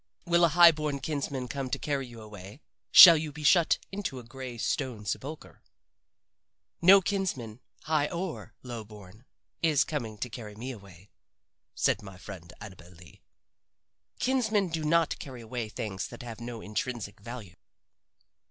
Will 0.25 0.43
a 0.43 0.47
high 0.47 0.71
born 0.71 0.99
kinsman 0.99 1.47
come 1.47 1.69
to 1.69 1.77
carry 1.77 2.07
you 2.07 2.21
away 2.21 2.59
shall 2.91 3.15
you 3.15 3.31
be 3.31 3.43
shut 3.43 3.77
into 3.91 4.17
a 4.17 4.23
gray 4.23 4.57
stone 4.57 5.05
sepulcher?" 5.05 5.61
"No 6.81 7.01
kinsman, 7.01 7.59
high 7.83 8.07
or 8.07 8.55
low 8.63 8.83
born, 8.83 9.25
is 9.61 9.83
coming 9.83 10.17
to 10.17 10.27
carry 10.27 10.55
me 10.55 10.71
away," 10.71 11.11
said 11.75 12.01
my 12.01 12.17
friend 12.17 12.51
Annabel 12.59 12.89
Lee. 12.93 13.21
"Kinsmen 14.17 14.69
do 14.69 14.83
not 14.83 15.19
carry 15.19 15.41
away 15.41 15.69
things 15.69 16.07
that 16.07 16.23
have 16.23 16.41
no 16.41 16.61
intrinsic 16.61 17.19
value." 17.19 17.53